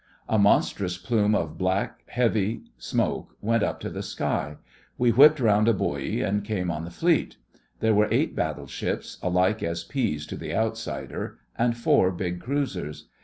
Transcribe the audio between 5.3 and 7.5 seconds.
round a buoy and came on the Fleet.